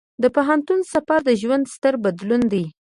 [0.21, 2.63] د پوهنتون سفر د ژوند ستر بدلون دی.